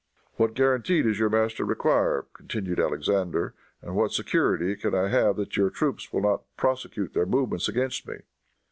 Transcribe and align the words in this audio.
"What 0.37 0.55
guarantee 0.55 1.03
does 1.03 1.19
your 1.19 1.29
master 1.29 1.63
require," 1.63 2.25
continued 2.33 2.79
Alexander, 2.79 3.53
"and 3.83 3.95
what 3.95 4.11
security 4.11 4.75
can 4.75 4.95
I 4.95 5.09
have 5.09 5.35
that 5.35 5.55
your 5.55 5.69
troops 5.69 6.11
will 6.11 6.21
not 6.23 6.41
prosecute 6.57 7.13
their 7.13 7.27
movements 7.27 7.67
against 7.69 8.07
me?" 8.07 8.15